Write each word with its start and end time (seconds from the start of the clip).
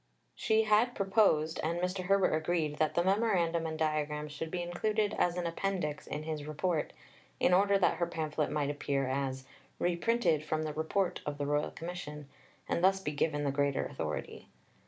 She 0.33 0.63
had 0.63 0.95
proposed, 0.95 1.59
and 1.61 1.79
Mr. 1.79 2.05
Herbert 2.05 2.33
agreed, 2.33 2.79
that 2.79 2.95
the 2.95 3.03
memorandum 3.03 3.67
and 3.67 3.77
diagrams 3.77 4.31
should 4.31 4.49
be 4.49 4.63
included 4.63 5.13
as 5.19 5.37
an 5.37 5.45
appendix 5.45 6.07
in 6.07 6.23
his 6.23 6.47
Report, 6.47 6.91
in 7.39 7.53
order 7.53 7.77
that 7.77 7.97
her 7.97 8.07
pamphlet 8.07 8.49
might 8.49 8.71
appear 8.71 9.07
as 9.07 9.45
"Reprinted 9.77 10.43
from 10.43 10.63
the 10.63 10.73
Report 10.73 11.21
of 11.23 11.37
the 11.37 11.45
Royal 11.45 11.69
Commission," 11.69 12.27
and 12.67 12.83
thus 12.83 12.99
be 12.99 13.11
given 13.11 13.43
the 13.43 13.51
greater 13.51 13.85
authority. 13.85 14.47